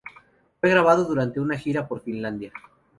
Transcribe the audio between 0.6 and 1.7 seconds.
grabado durante una